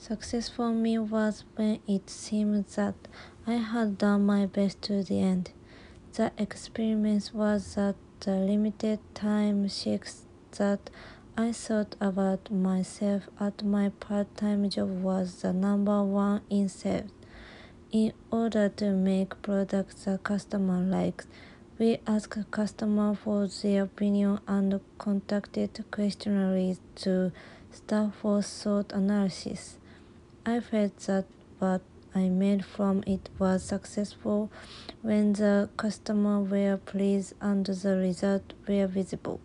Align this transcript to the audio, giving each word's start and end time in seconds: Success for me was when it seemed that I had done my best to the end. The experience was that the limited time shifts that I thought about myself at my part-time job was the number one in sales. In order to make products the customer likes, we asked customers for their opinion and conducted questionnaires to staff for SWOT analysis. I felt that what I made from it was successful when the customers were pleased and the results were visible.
Success 0.00 0.48
for 0.48 0.70
me 0.70 0.96
was 0.96 1.44
when 1.56 1.80
it 1.88 2.08
seemed 2.08 2.66
that 2.76 2.94
I 3.48 3.54
had 3.54 3.98
done 3.98 4.26
my 4.26 4.46
best 4.46 4.80
to 4.82 5.02
the 5.02 5.20
end. 5.20 5.50
The 6.12 6.30
experience 6.38 7.34
was 7.34 7.74
that 7.74 7.96
the 8.20 8.36
limited 8.36 9.00
time 9.14 9.68
shifts 9.68 10.22
that 10.56 10.88
I 11.36 11.50
thought 11.50 11.96
about 12.00 12.48
myself 12.50 13.24
at 13.40 13.64
my 13.64 13.88
part-time 13.88 14.70
job 14.70 15.02
was 15.02 15.42
the 15.42 15.52
number 15.52 16.04
one 16.04 16.42
in 16.48 16.68
sales. 16.68 17.10
In 17.90 18.12
order 18.30 18.68
to 18.68 18.92
make 18.92 19.42
products 19.42 20.04
the 20.04 20.18
customer 20.18 20.80
likes, 20.80 21.26
we 21.76 21.98
asked 22.06 22.50
customers 22.52 23.18
for 23.24 23.48
their 23.48 23.82
opinion 23.82 24.38
and 24.46 24.80
conducted 24.96 25.84
questionnaires 25.90 26.80
to 26.96 27.32
staff 27.72 28.14
for 28.22 28.42
SWOT 28.42 28.92
analysis. 28.92 29.78
I 30.46 30.60
felt 30.60 30.96
that 31.00 31.26
what 31.58 31.82
I 32.14 32.28
made 32.28 32.64
from 32.64 33.02
it 33.06 33.28
was 33.38 33.62
successful 33.62 34.50
when 35.02 35.34
the 35.34 35.68
customers 35.76 36.48
were 36.50 36.76
pleased 36.78 37.34
and 37.40 37.66
the 37.66 37.96
results 37.96 38.54
were 38.66 38.86
visible. 38.86 39.40